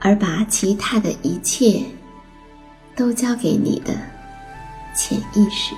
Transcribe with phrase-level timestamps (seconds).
[0.00, 1.84] 而把其他的一切
[2.96, 3.94] 都交给你的
[4.96, 5.74] 潜意识。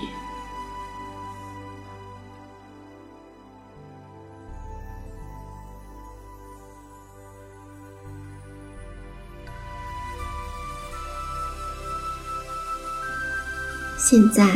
[13.98, 14.46] 现在，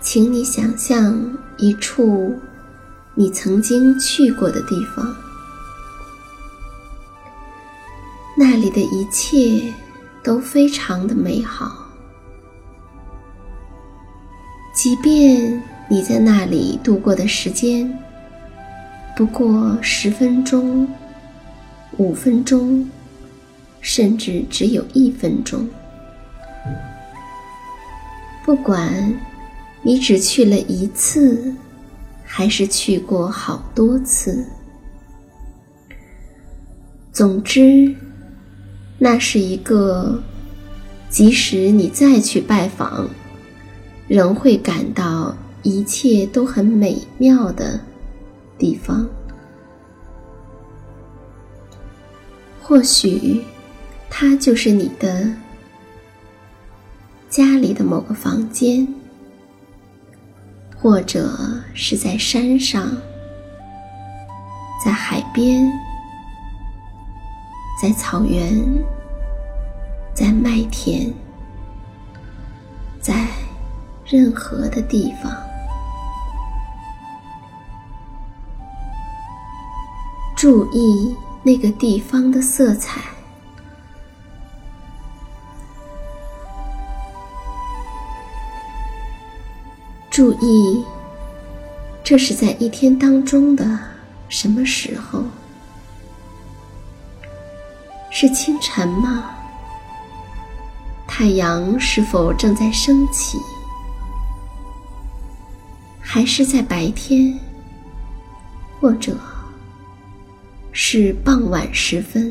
[0.00, 2.40] 请你想象一处
[3.14, 5.29] 你曾经去过的地方。
[8.42, 9.70] 那里的一切
[10.24, 11.70] 都非常的美好，
[14.74, 17.94] 即便你在那里度过的时间
[19.14, 20.88] 不过十分钟、
[21.98, 22.88] 五分钟，
[23.82, 25.68] 甚至只有一分钟。
[28.42, 29.12] 不管
[29.82, 31.54] 你只去了一次，
[32.24, 34.46] 还是去过好多次，
[37.12, 37.94] 总之。
[39.02, 40.22] 那是一个，
[41.08, 43.08] 即使你再去拜访，
[44.06, 47.80] 仍会感到一切都很美妙的
[48.58, 49.08] 地方。
[52.62, 53.40] 或许，
[54.10, 55.32] 它就是你的
[57.30, 58.86] 家里的某个房间，
[60.76, 61.34] 或者
[61.72, 62.94] 是在山上，
[64.84, 65.89] 在海边。
[67.80, 68.62] 在草原，
[70.12, 71.10] 在麦田，
[73.00, 73.26] 在
[74.04, 75.32] 任何的地方，
[80.36, 83.00] 注意那个地方的色彩，
[90.10, 90.84] 注意
[92.04, 93.78] 这是在一天当中的
[94.28, 95.24] 什么时候。
[98.22, 99.30] 是清晨吗？
[101.08, 103.38] 太阳是否正在升起？
[105.98, 107.40] 还是在白天？
[108.78, 109.16] 或者
[110.70, 112.30] 是傍晚时分？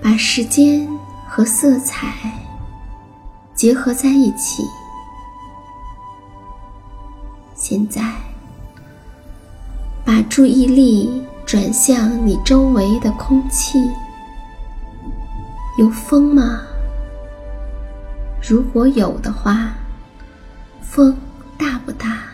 [0.00, 0.88] 把时间
[1.28, 2.32] 和色彩
[3.54, 4.62] 结合在一起。
[7.62, 8.02] 现在，
[10.04, 13.78] 把注意力转向你周围的空气，
[15.78, 16.62] 有风吗？
[18.42, 19.74] 如果有的话，
[20.80, 21.16] 风
[21.56, 22.24] 大不大？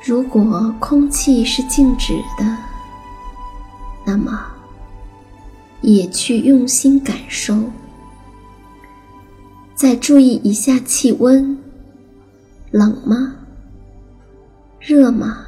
[0.00, 2.56] 如果空气是静止的，
[4.06, 4.40] 那么
[5.80, 7.58] 也去用心感受。
[9.74, 11.58] 再注意一下气温，
[12.74, 13.32] 冷吗？
[14.80, 15.46] 热吗？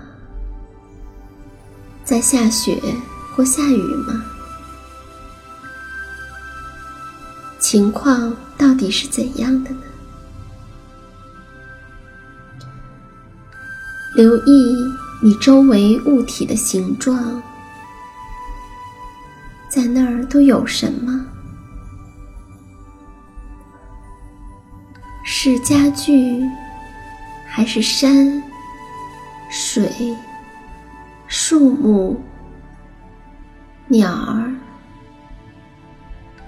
[2.05, 2.81] 在下雪
[3.35, 4.25] 或下雨吗？
[7.59, 9.83] 情况到底是怎样的呢？
[14.15, 14.77] 留意
[15.21, 17.43] 你周围物体的形状，
[19.69, 21.27] 在那儿都有什么？
[25.25, 26.41] 是家具，
[27.57, 28.43] 还是山、
[29.51, 30.15] 水？
[31.27, 32.21] 树木、
[33.89, 34.53] 鸟儿，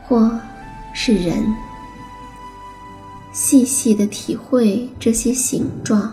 [0.02, 0.38] 或
[0.92, 1.42] 是人，
[3.32, 6.12] 细细的体会这些形状，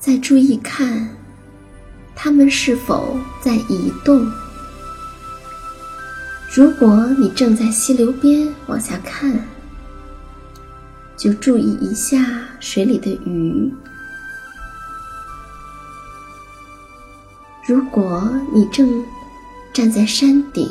[0.00, 1.08] 再注意看，
[2.16, 4.28] 它们是否在移动。
[6.52, 9.40] 如果你正在溪流边往下看，
[11.18, 12.24] 就注意一下
[12.60, 13.74] 水里的鱼。
[17.66, 19.04] 如果你正
[19.74, 20.70] 站在山顶，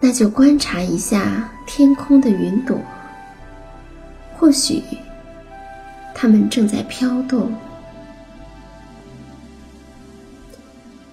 [0.00, 2.80] 那就观察一下天空的云朵，
[4.36, 4.82] 或许
[6.14, 7.54] 它们正在飘动。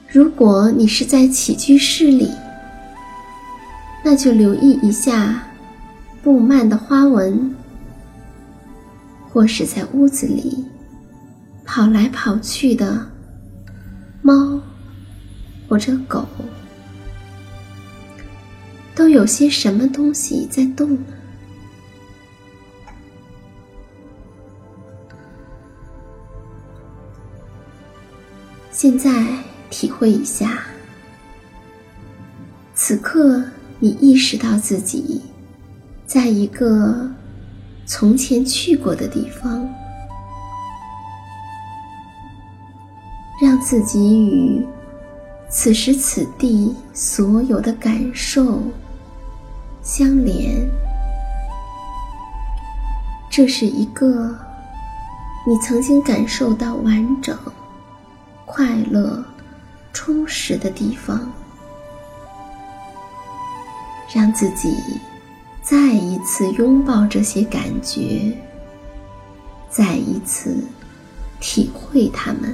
[0.08, 2.32] 如果你是在起居室里，
[4.04, 5.44] 那就留意一下
[6.24, 7.56] 布幔的花纹，
[9.30, 10.66] 或是在屋子里。
[11.64, 13.10] 跑来跑去的
[14.22, 14.60] 猫
[15.70, 16.28] 或者狗，
[18.94, 21.06] 都有些什么东西在动呢？
[28.70, 29.26] 现在
[29.70, 30.64] 体会一下，
[32.76, 33.42] 此刻
[33.80, 35.22] 你意识到自己
[36.14, 37.10] 在一个
[37.86, 39.66] 从前去过的地方。
[43.42, 44.68] 让自己与
[45.50, 48.62] 此时此地所有的感受
[49.82, 50.70] 相连，
[53.30, 54.38] 这是一个
[55.48, 57.40] 你曾经感受到完整、
[58.46, 59.24] 快乐、
[59.94, 61.32] 充实的地方。
[64.14, 64.74] 让自己
[65.72, 68.30] 再一次拥抱这些感觉，
[69.70, 70.54] 再一次
[71.40, 72.54] 体会它们。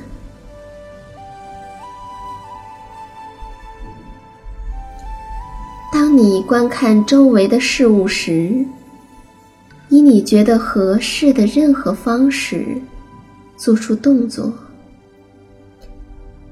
[5.91, 8.63] 当你观看周围的事物时，
[9.89, 12.79] 以你觉得合适的任何方式
[13.55, 14.53] 做出动作。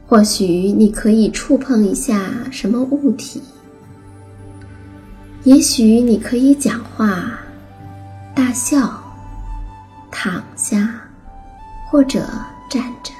[0.08, 3.40] 或许你可以触碰一下什么物体，
[5.46, 7.40] 也许你可以讲话、
[8.36, 9.02] 大笑、
[10.12, 10.90] 躺下，
[11.90, 12.28] 或者
[12.70, 13.14] 站着，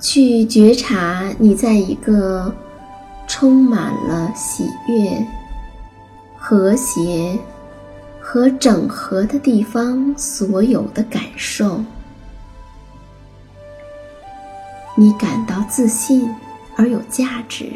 [0.00, 2.54] 去觉察你在一个。
[3.28, 5.26] 充满了喜悦、
[6.36, 7.38] 和谐
[8.20, 11.82] 和整合的地方，所有的感受，
[14.96, 16.28] 你感到自信
[16.76, 17.72] 而有价值。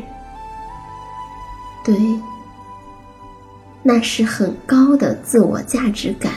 [1.87, 1.97] 对，
[3.83, 6.33] 那是很高的自我价值感。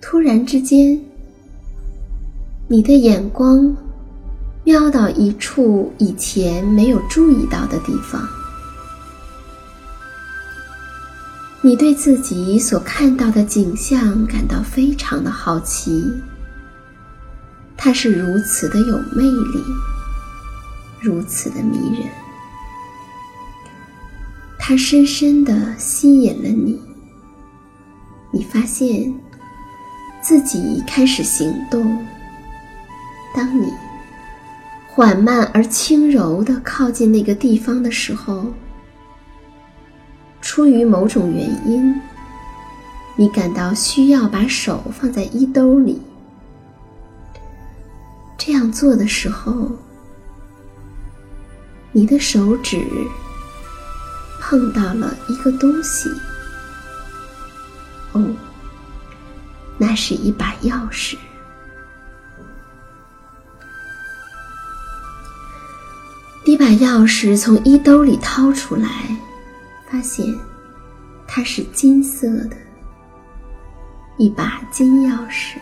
[0.00, 0.98] 突然之间，
[2.68, 3.76] 你的眼光。
[4.62, 8.22] 瞄到一处以前没有注意到的地方，
[11.62, 16.04] 你对自己所看到的景象感到非常的好奇。
[17.74, 19.64] 它是如此的有魅力，
[21.00, 22.08] 如此的迷人，
[24.58, 26.80] 它深深的吸引了你。
[28.30, 29.12] 你发现
[30.20, 32.06] 自己开始行动。
[33.34, 33.72] 当你。
[34.92, 38.44] 缓慢而轻柔地靠近那个地方的时候，
[40.42, 41.94] 出于某种原因，
[43.16, 46.02] 你感到需要把手放在衣兜里。
[48.36, 49.70] 这样做的时候，
[51.92, 52.86] 你的手指
[54.40, 56.08] 碰到了一个东西。
[58.12, 58.24] 哦
[59.78, 61.16] 那是一把钥匙。
[66.44, 68.88] 你把钥匙从衣兜里掏出来
[69.88, 70.26] 发现
[71.26, 72.56] 它是金色的
[74.18, 75.56] 一把金钥匙。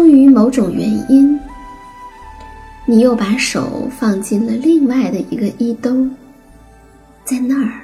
[0.00, 1.38] 出于某种原因，
[2.86, 6.08] 你又把手放进了另外的一个衣兜，
[7.22, 7.82] 在那儿。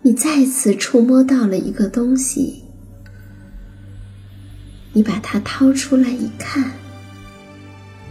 [0.00, 2.62] 你再次触摸到了一个东西，
[4.92, 6.62] 你把它掏出来一看，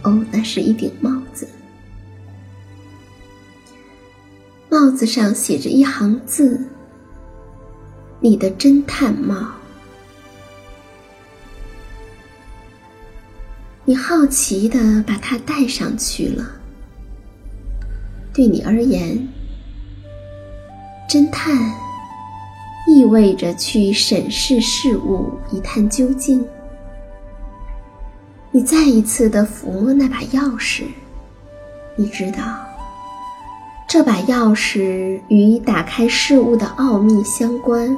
[0.02, 1.48] 哦，那是一顶帽子，
[4.68, 6.60] 帽子上写着一行字
[8.20, 9.34] ：“你的侦探帽。”
[13.88, 16.44] 你好奇的把它戴上去了，
[18.34, 19.28] 对你而言，
[21.08, 21.56] 侦探。
[22.88, 26.44] 意味着去审视事物，一探究竟。
[28.50, 30.82] 你再一次的抚摸那把钥匙，
[31.94, 32.42] 你知道，
[33.88, 37.96] 这把钥匙与打开事物的奥秘相关。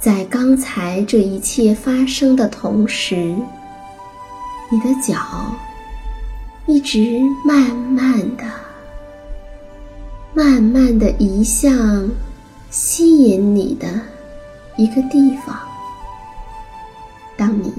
[0.00, 3.36] 在刚才这一切发生的同时，
[4.70, 5.54] 你的脚
[6.66, 8.44] 一直慢慢的、
[10.34, 12.08] 慢慢的移向。
[12.70, 13.88] 吸引你的
[14.76, 15.58] 一个地方。
[17.36, 17.72] 当你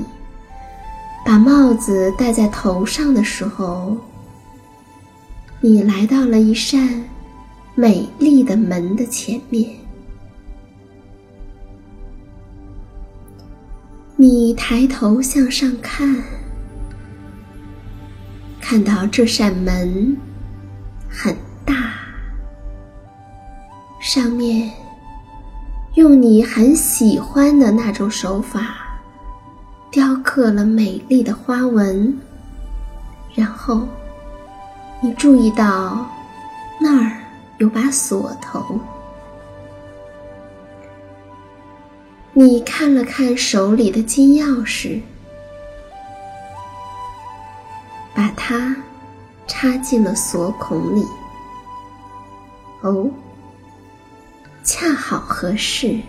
[1.25, 3.95] 把帽子戴在头上的时候，
[5.61, 7.05] 你来到了一扇
[7.73, 9.80] 美丽的门的前面。
[14.21, 16.15] 你抬头向上看，
[18.61, 20.15] 看到这扇门
[21.09, 21.35] 很
[21.65, 21.73] 大，
[23.99, 24.71] 上面。
[25.95, 28.75] 用你很喜欢的那种手法，
[29.89, 32.15] 雕刻了美丽的花纹。
[33.33, 33.87] 然后，
[35.01, 36.07] 你注意到
[36.79, 37.17] 那儿
[37.57, 38.79] 有把锁头。
[42.33, 45.01] 你看了看手里的金钥匙，
[48.13, 48.75] 把它
[49.47, 51.05] 插进了锁孔里。
[52.81, 53.09] 哦。
[54.63, 55.99] 恰好合适。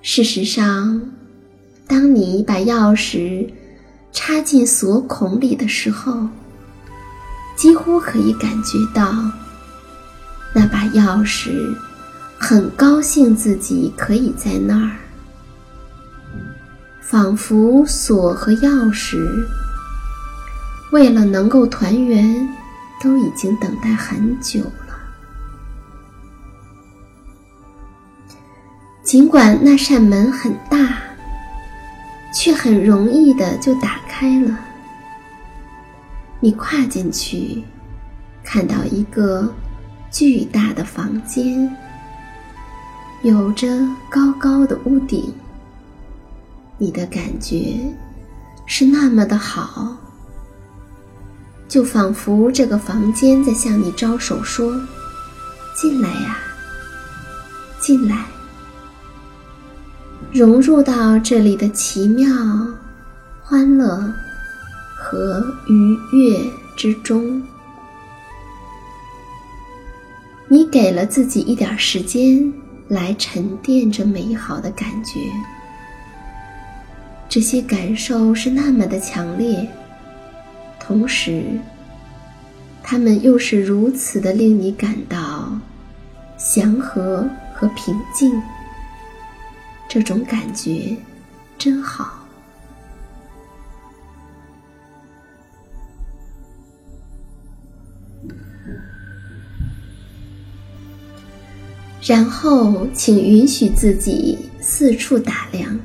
[0.00, 1.00] 事实上，
[1.86, 3.52] 当你把钥匙
[4.10, 6.26] 插进锁孔里的时候，
[7.56, 9.12] 几乎可以感觉到
[10.54, 11.76] 那把钥匙
[12.42, 14.96] 很高兴自己可以在那儿，
[17.02, 19.18] 仿佛锁和钥匙
[20.90, 22.48] 为了能够团圆，
[23.00, 24.98] 都已经等待很久了。
[29.04, 30.96] 尽管那扇门很大，
[32.34, 34.58] 却很容易的就打开了。
[36.40, 37.62] 你跨进去，
[38.42, 39.52] 看到一个
[40.10, 41.70] 巨大的房间，
[43.22, 43.68] 有着
[44.08, 45.32] 高高的屋顶。
[46.78, 47.78] 你的感觉
[48.64, 49.94] 是那么的好，
[51.68, 54.72] 就仿佛这个房间在向你招手说
[55.76, 56.38] ：“进来呀，
[57.78, 58.24] 进来。”
[60.32, 62.26] 融入到这里的奇妙、
[63.42, 64.14] 欢乐
[64.96, 66.40] 和愉悦
[66.76, 67.42] 之中。
[70.48, 72.52] 你给了自己一点时间
[72.90, 75.20] 来沉淀这美好的感觉，
[77.28, 79.70] 这些感受是那么的强烈，
[80.80, 81.44] 同时，
[82.82, 85.56] 它们又是如此的令你感到
[86.36, 88.42] 祥和和平静。
[89.88, 90.96] 这种感觉
[91.56, 92.19] 真好。
[102.02, 105.78] 然后，请允许自己四处打量。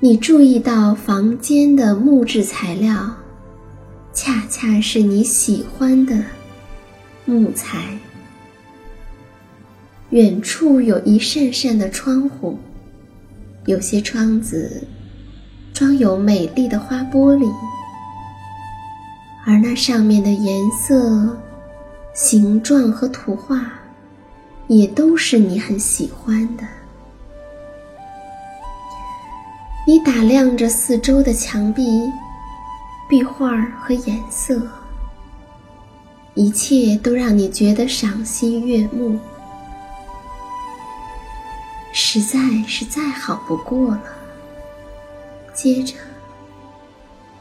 [0.00, 3.14] 你注意到房间的木质材料，
[4.12, 6.16] 恰恰是你喜欢的
[7.24, 7.98] 木材。
[10.10, 12.58] 远处有一扇扇的窗户，
[13.66, 14.82] 有些窗子
[15.72, 17.48] 装有美丽的花玻璃，
[19.46, 21.38] 而那上面的颜色、
[22.12, 23.70] 形状和图画，
[24.70, 26.62] 也都是你很喜欢的。
[29.84, 32.08] 你打量着四周的墙壁、
[33.08, 34.62] 壁画和颜色，
[36.34, 39.18] 一切都让你觉得赏心悦目，
[41.92, 44.02] 实在是再好不过了。
[45.52, 45.94] 接着，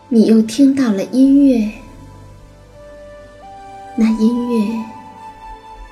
[0.07, 1.71] 你又听到了音乐，
[3.95, 4.83] 那音乐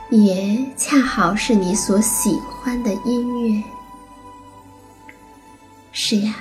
[0.10, 3.64] 也恰好是你所喜欢的音乐。
[5.92, 6.36] 是呀，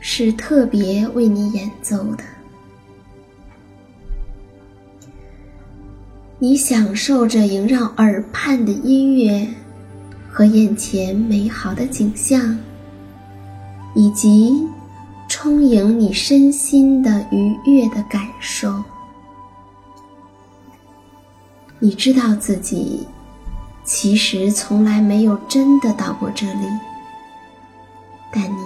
[0.00, 2.24] 是特别为你演奏的。
[6.38, 9.46] 你享受着萦绕耳畔的音乐，
[10.30, 12.58] 和眼前美好的景象，
[13.94, 14.66] 以及
[15.28, 18.82] 充盈你身心的愉悦的感受。
[21.84, 23.04] 你知道自己
[23.82, 26.68] 其实从来没有真的到过这里。
[28.32, 28.62] 但你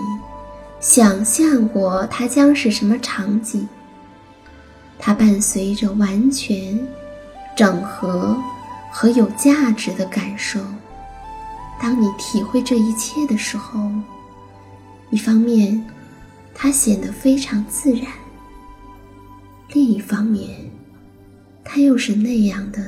[0.80, 3.66] 想象过它将是什么场景？
[4.98, 6.78] 它伴随着完全
[7.56, 8.36] 整合
[8.92, 10.60] 和有价值的感受。
[11.80, 13.90] 当你体会这一切的时候，
[15.08, 15.82] 一方面
[16.54, 18.04] 它显得非常自然；
[19.72, 20.70] 另一方面，
[21.64, 22.86] 它又是那样的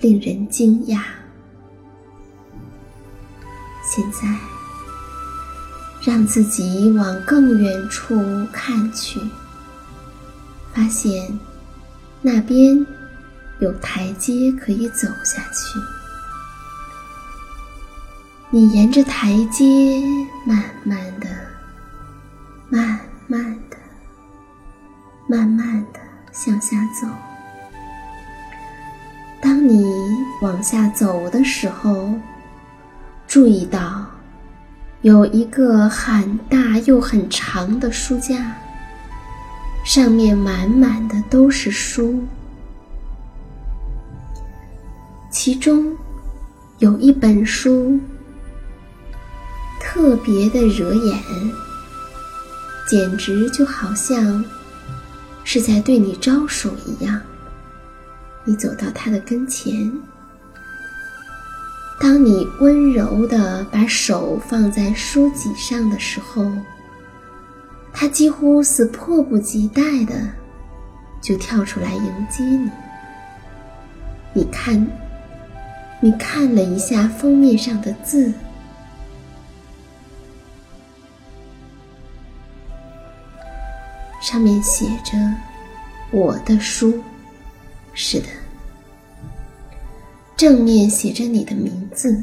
[0.00, 1.00] 令人惊讶。
[3.82, 4.28] 现在。
[6.02, 8.14] 让自己往更远处
[8.52, 9.20] 看去，
[10.72, 11.36] 发现
[12.22, 12.86] 那边
[13.58, 15.80] 有台阶可以走下去。
[18.50, 20.00] 你沿着台阶
[20.46, 21.26] 慢慢的、
[22.68, 23.76] 慢慢的、
[25.28, 25.98] 慢慢的
[26.30, 27.08] 向下走。
[29.66, 29.84] 你
[30.42, 32.14] 往下走的时候，
[33.26, 34.06] 注意到。
[35.02, 38.56] 有一个很大又很长的书架，
[39.84, 42.24] 上面满满的都是书，
[45.30, 45.96] 其中
[46.78, 48.00] 有一本书
[49.80, 51.22] 特别的惹眼，
[52.88, 54.44] 简直就好像
[55.44, 57.20] 是在对你招手一样。
[58.46, 59.92] 你走到他的跟前。
[62.00, 66.50] 当你温柔的把手放在书脊上的时候，
[67.92, 70.14] 他几乎是迫不及待的
[71.20, 72.70] 就跳出来迎接你。
[74.34, 74.86] 你看，
[76.00, 78.30] 你看了一下封面上的字，
[84.20, 85.16] 上面写着
[86.12, 87.02] “我的书”，
[87.96, 88.26] 是的。
[90.36, 92.22] 正面写着你的名字。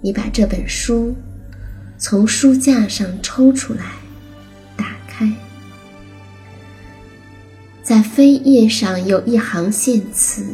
[0.00, 1.14] 你把这本书
[1.96, 3.92] 从书架上抽出来，
[4.76, 5.32] 打开，
[7.82, 10.44] 在扉页上有一行线词，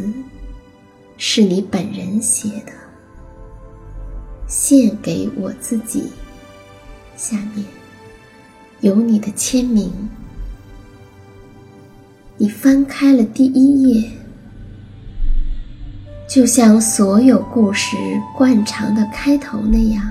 [1.16, 2.72] 是你本人写的，
[4.46, 6.12] 献给我自己。
[7.16, 7.64] 下面
[8.80, 9.92] 有你的签名。
[12.42, 14.10] 你翻开了第一页。
[16.26, 17.98] 就像所有故事
[18.34, 20.02] 惯常的开头那样，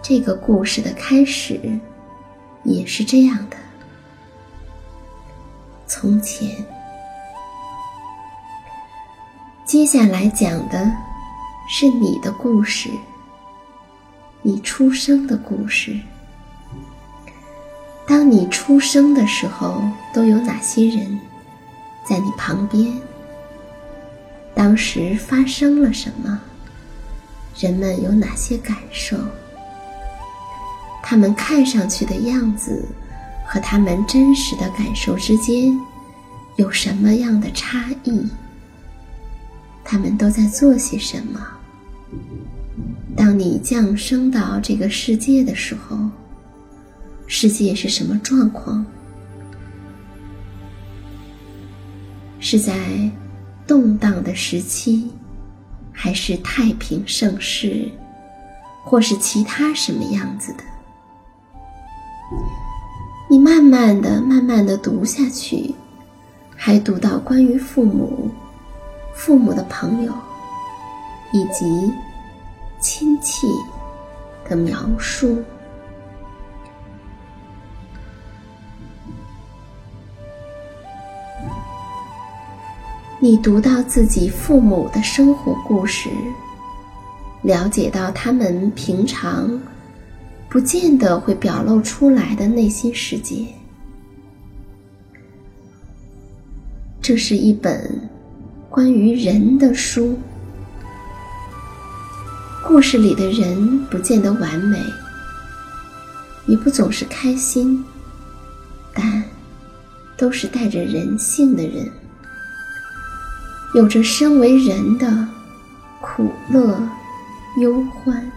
[0.00, 1.60] 这个故事的开始
[2.62, 3.56] 也是这样的。
[5.84, 6.48] 从前，
[9.66, 10.92] 接下来讲的
[11.68, 12.88] 是你的故事，
[14.42, 15.98] 你出生的故事。
[18.06, 21.18] 当你出生的时候，都有哪些人
[22.06, 22.92] 在你旁边？
[24.54, 26.40] 当时发生了什么？
[27.58, 29.16] 人们有哪些感受？
[31.02, 32.86] 他们看上去的样子
[33.46, 35.78] 和他们真实的感受之间
[36.56, 38.26] 有什么样的差异？
[39.82, 41.40] 他们都在做些什么？
[43.16, 45.98] 当你降生到这个世界的时候，
[47.36, 48.86] 世界是什么状况？
[52.38, 52.72] 是在？
[53.66, 55.10] 动荡的时期，
[55.90, 57.90] 还是太平盛世，
[58.84, 60.62] 或是其他什么样子的？
[63.28, 65.74] 你慢慢的、慢慢的读下去，
[66.54, 68.30] 还读到关于父母、
[69.12, 70.12] 父母的朋友
[71.32, 71.92] 以及
[72.80, 73.48] 亲戚
[74.48, 75.42] 的描述。
[83.24, 86.10] 你读到自己父母的生活故事，
[87.40, 89.58] 了解到他们平常
[90.46, 93.46] 不见得会表露出来的内心世界。
[97.00, 97.98] 这是一本
[98.68, 100.18] 关于人的书。
[102.62, 104.78] 故事里的人不见得完美，
[106.44, 107.82] 也不总是开心，
[108.92, 109.24] 但
[110.14, 111.90] 都是带着人性的人，
[113.74, 115.28] 有着身为人的
[116.00, 116.80] 苦乐
[117.58, 118.30] 忧欢。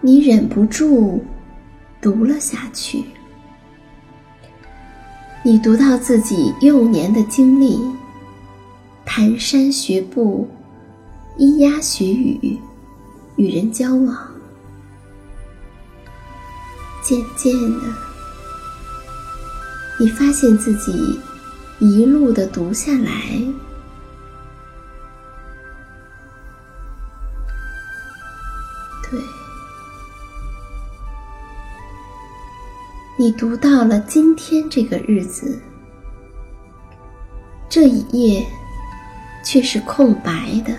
[0.00, 1.22] 你忍不住
[2.00, 3.04] 读了下去。
[5.42, 7.78] 你读到自己幼年的经历，
[9.06, 10.48] 蹒跚学步，
[11.36, 12.58] 咿呀学语，
[13.38, 14.28] 与人交往。
[17.02, 17.86] 渐渐的，
[19.98, 21.18] 你发现自己
[21.78, 23.12] 一路的读下来。
[29.10, 29.18] 对。
[33.16, 35.58] 你读到了今天这个日子，
[37.70, 38.46] 这一页
[39.42, 40.76] 却是空白的。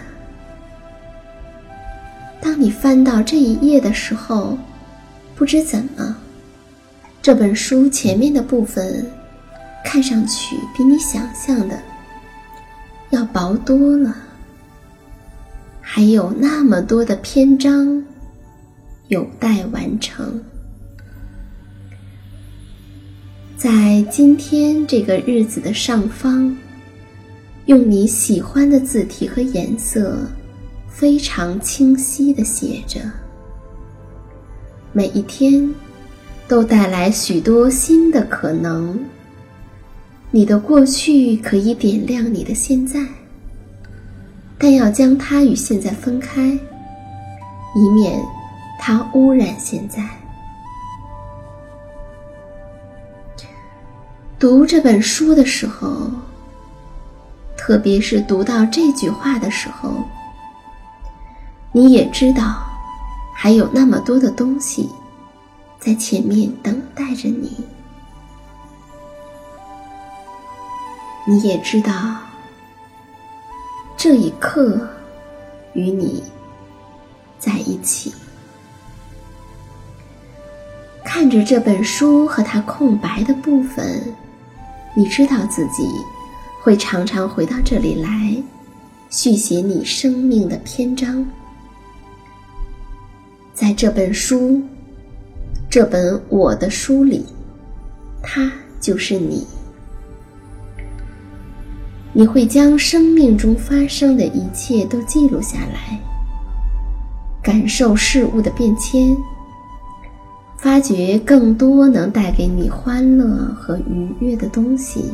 [2.59, 4.57] 你翻到这一页的时候，
[5.33, 6.13] 不知怎么，
[7.21, 9.09] 这本书前面的部分
[9.85, 11.79] 看上去比你想象的
[13.11, 14.13] 要薄多了，
[15.79, 18.03] 还有那么多的篇章
[19.07, 20.43] 有待完成。
[23.55, 26.53] 在今天这个日子的上方，
[27.67, 30.27] 用你喜欢的字体和颜色，
[30.99, 32.99] 非常清晰的写着
[34.91, 35.73] ：“每一天
[36.45, 38.99] 都带来许多新的可能。
[40.29, 42.99] 你的过去可以点亮你的现在，
[44.57, 46.41] 但要将它与现在分开，
[47.77, 48.21] 以免
[48.77, 50.05] 它污染现在。”
[54.37, 56.11] 读这本书的时候，
[57.55, 59.93] 特别是读到这句话的时候，
[61.79, 62.61] 你也知道，
[63.33, 64.89] 还有那么多的东西
[65.79, 67.55] 在前面等待着你。
[71.25, 72.17] 你也知道，
[73.95, 74.77] 这一刻
[75.71, 76.21] 与你
[77.39, 78.13] 在一起。
[81.05, 84.03] 看着这本书和它空白的部分。
[84.97, 85.87] 你知道自己
[86.61, 88.35] 会常常回到这里来，
[89.09, 91.25] 续写你生命的篇章。
[93.59, 94.61] 在这本书，
[95.69, 97.25] 这本我的书里，
[98.23, 99.45] 它就是你。
[102.13, 105.99] 你会将生命中发生的一切都记录下来，
[107.43, 109.13] 感受事物的变迁。
[110.55, 115.11] 发掘更多能带给你欢乐和愉悦的东西，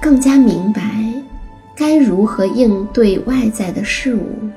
[0.00, 0.82] 更加明白
[1.76, 4.48] 该如何应对外在的事物。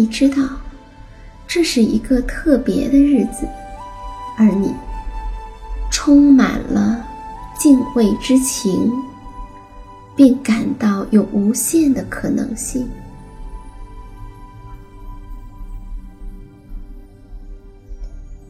[0.00, 0.48] 你知道，
[1.46, 3.46] 这是一个特别的日子，
[4.38, 4.72] 而你
[5.92, 7.04] 充满了
[7.58, 8.90] 敬畏之情，
[10.16, 12.88] 并感到有无限的可能性。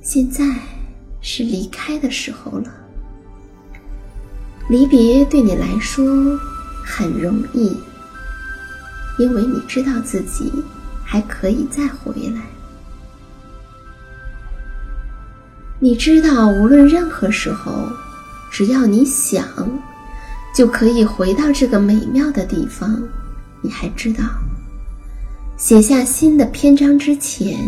[0.02, 0.44] 现在
[1.20, 2.72] 是离开的时候了。
[4.68, 6.04] 离别对你来说
[6.84, 7.76] 很容易，
[9.18, 10.52] 因为你知道自己
[11.10, 12.40] 还可以再回来。
[15.80, 17.90] 你知道，无论任何时候，
[18.48, 19.44] 只要你想，
[20.54, 23.02] 就可以回到这个美妙的地方。
[23.60, 24.22] 你还知道，
[25.56, 27.58] 写下新的篇章之前。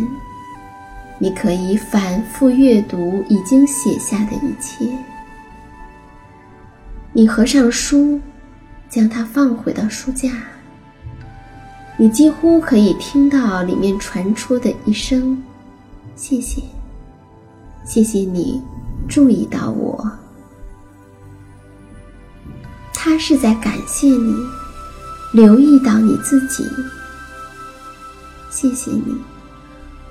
[1.19, 4.89] 你可以反复阅读已经写下的一切。
[7.13, 8.21] 你合上书，
[8.89, 10.31] 将它放回到书架。
[11.99, 15.41] 你几乎可以听到里面传出的一声
[16.17, 16.63] “谢谢，
[17.85, 18.61] 谢谢你
[19.09, 20.11] 注意到我”。
[22.95, 24.35] 他是在感谢你，
[25.33, 26.65] 留意到你自己。
[28.51, 29.17] 谢谢你。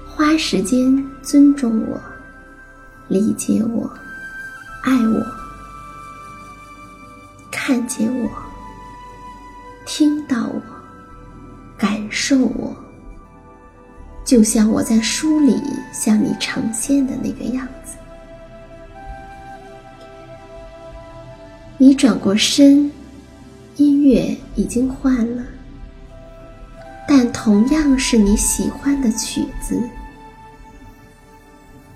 [0.05, 1.99] 花时间尊重我，
[3.07, 3.89] 理解我，
[4.83, 5.25] 爱我，
[7.49, 8.29] 看见我，
[9.85, 10.61] 听到我，
[11.81, 12.75] 感受我，
[14.23, 15.59] 就像我在书里
[15.91, 17.97] 向你呈现的那个样子。
[21.79, 22.91] 你转过身，
[23.77, 25.43] 音乐已经换了。
[27.07, 29.81] 但同样是你喜欢的曲子，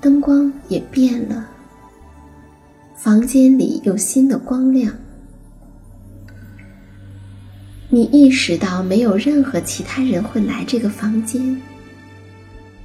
[0.01, 1.47] 灯光也变了，
[2.95, 4.91] 房间里有新的光亮。
[7.95, 11.61] 你意识到没有任何其他人会来这个房间，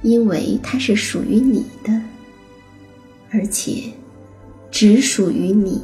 [0.03, 2.01] 因为它是属于你的，
[3.29, 3.91] 而且
[4.71, 5.81] 只属于你，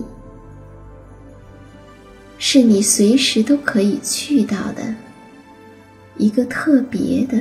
[2.37, 4.95] 是你随时都可以去到的
[6.15, 7.37] 一个特别的、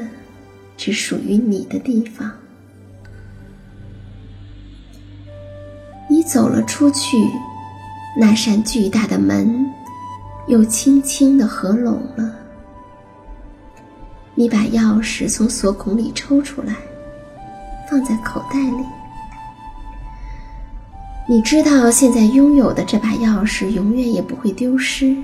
[0.76, 2.28] 只属于你的地方。
[6.10, 7.16] 你走了出去，
[8.20, 9.64] 那扇巨大的门。
[10.48, 12.34] 又轻轻地合拢了。
[14.34, 16.76] 你把钥匙从锁孔里抽出来，
[17.90, 18.84] 放在口袋里。
[21.28, 25.16] 你知道，现在拥有的这把钥匙永远也不会丢失，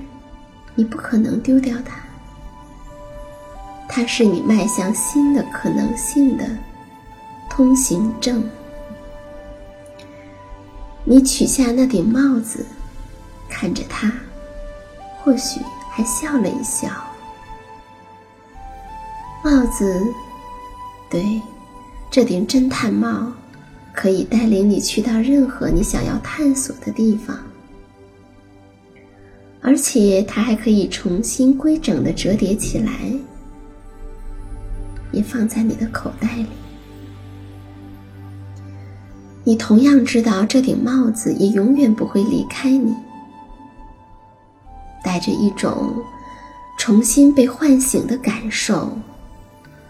[0.75, 1.95] 你不可能丢掉它。
[3.87, 6.45] 它是你迈向新的可能性的
[7.49, 8.43] 通行证。
[11.05, 12.65] 你取下那顶帽子，
[13.47, 14.11] 看着它。
[15.23, 16.89] 或许还笑了一笑。
[19.43, 20.03] 帽子，
[21.09, 21.41] 对，
[22.11, 23.31] 这顶侦探帽，
[23.93, 27.37] 可以带领你去到任何你想要探索的地方，
[29.61, 32.91] 而且它还可以重新规整的折叠起来，
[35.11, 36.47] 也放在你的口袋里。
[39.45, 42.93] 你同样知道，这顶帽子也永远不会离开你。
[45.03, 45.93] 带着一种
[46.77, 48.97] 重新被唤醒的感受，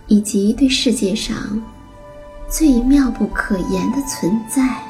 [0.08, 1.62] 以及对世界上
[2.50, 4.84] 最妙不可言的存在，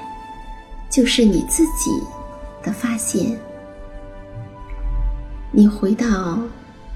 [0.89, 1.91] 就是你自己
[2.63, 3.38] 的发现。
[5.51, 6.39] 你回到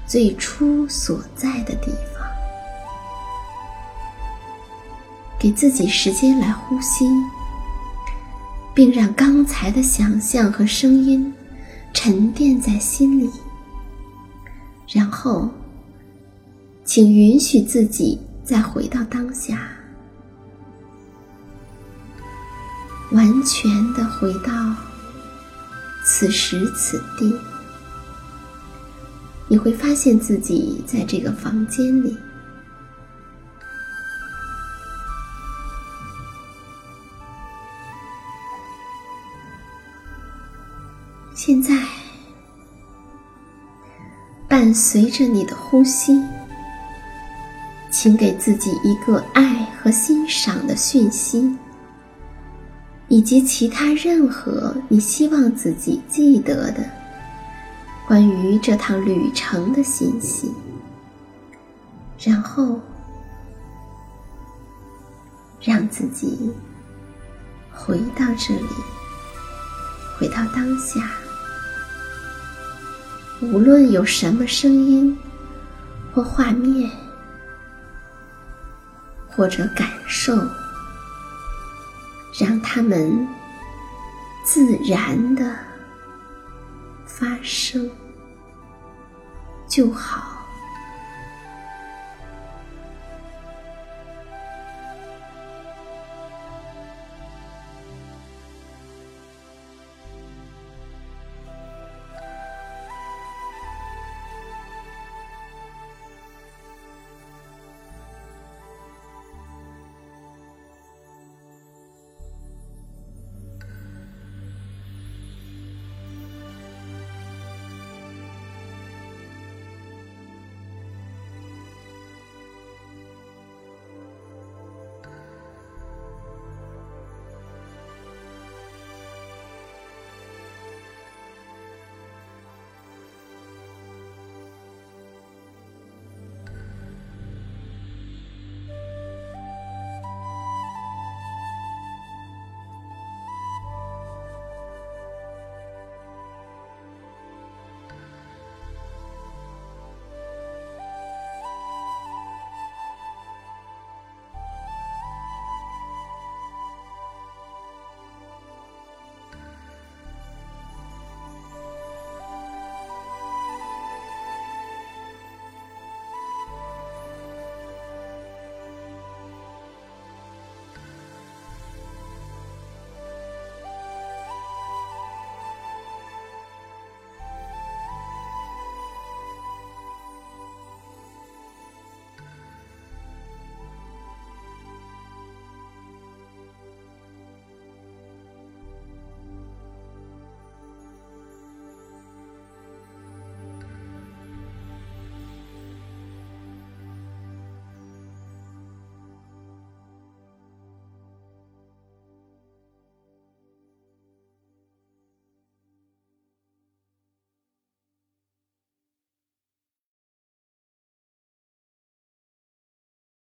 [0.06, 2.26] 最初所在的地方，
[5.38, 7.06] 给自己时间来呼吸，
[8.74, 11.32] 并让刚才的想象和声音。
[12.00, 13.28] 沉淀在心里，
[14.88, 15.50] 然后，
[16.84, 19.68] 请允许自己再回到当下，
[23.10, 24.52] 完全的回到
[26.04, 27.34] 此时此地。
[29.48, 32.16] 你会发现自己在这个房间里。
[41.48, 41.82] 现在，
[44.46, 46.22] 伴随着你的呼吸，
[47.90, 51.56] 请给自己一个爱和欣赏的讯息，
[53.08, 56.84] 以及其他任何你希望自己记得的
[58.06, 60.52] 关于这趟旅程的信息。
[62.18, 62.78] 然后，
[65.62, 66.52] 让自己
[67.72, 68.68] 回到这里，
[70.18, 71.10] 回到当下。
[73.40, 75.16] 无论有什么声音，
[76.12, 76.90] 或画面，
[79.28, 80.36] 或者感受，
[82.38, 83.26] 让它们
[84.44, 85.56] 自然的
[87.06, 87.88] 发生
[89.68, 90.37] 就好。